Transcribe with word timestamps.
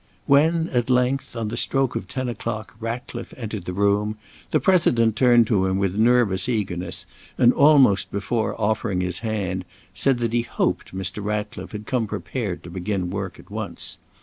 When 0.25 0.67
at 0.69 0.89
length, 0.89 1.35
on 1.35 1.49
the 1.49 1.55
stroke 1.55 1.95
of 1.95 2.07
ten 2.07 2.27
o'clock, 2.27 2.75
Ratcliffe 2.79 3.35
entered 3.37 3.65
the 3.65 3.71
room, 3.73 4.17
the 4.49 4.59
President 4.59 5.15
turned 5.15 5.45
to 5.45 5.67
him 5.67 5.77
with 5.77 5.95
nervous 5.95 6.49
eagerness, 6.49 7.05
and 7.37 7.53
almost 7.53 8.09
before 8.09 8.59
offering 8.59 9.01
his 9.01 9.19
hand, 9.19 9.63
said 9.93 10.17
that 10.17 10.33
he 10.33 10.41
hoped 10.41 10.95
Mr. 10.95 11.23
Ratcliffe 11.23 11.73
had 11.73 11.85
come 11.85 12.07
prepared 12.07 12.63
to 12.63 12.71
begin 12.71 13.11
work 13.11 13.37
at 13.37 13.51
once. 13.51 13.99